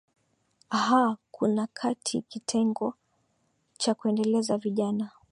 aha 0.69 1.17
kuna 1.31 1.67
katika 1.73 2.27
kitengo 2.29 2.93
cha 3.77 3.93
kuendeleza 3.95 4.57
vijana 4.57 5.11